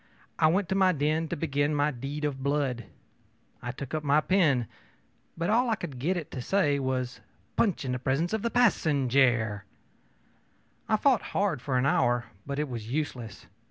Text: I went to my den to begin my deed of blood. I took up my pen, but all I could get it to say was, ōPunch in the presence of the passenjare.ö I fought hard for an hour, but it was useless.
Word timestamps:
I 0.39 0.47
went 0.47 0.67
to 0.69 0.73
my 0.73 0.93
den 0.93 1.27
to 1.27 1.35
begin 1.35 1.75
my 1.75 1.91
deed 1.91 2.25
of 2.25 2.41
blood. 2.41 2.85
I 3.61 3.71
took 3.71 3.93
up 3.93 4.03
my 4.03 4.19
pen, 4.19 4.67
but 5.37 5.51
all 5.51 5.69
I 5.69 5.75
could 5.75 5.99
get 5.99 6.17
it 6.17 6.31
to 6.31 6.41
say 6.41 6.79
was, 6.79 7.21
ōPunch 7.55 7.85
in 7.85 7.91
the 7.91 7.99
presence 7.99 8.33
of 8.33 8.41
the 8.41 8.49
passenjare.ö 8.49 9.61
I 10.89 10.97
fought 10.97 11.21
hard 11.37 11.61
for 11.61 11.77
an 11.77 11.85
hour, 11.85 12.25
but 12.47 12.57
it 12.57 12.67
was 12.67 12.91
useless. 12.91 13.45